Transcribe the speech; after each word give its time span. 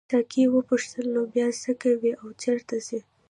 ساقي 0.11 0.43
وپوښتل 0.49 1.05
نو 1.15 1.21
بیا 1.33 1.47
څه 1.63 1.71
کوې 1.81 2.11
او 2.21 2.27
چیرته 2.41 2.75
ځې. 2.87 2.99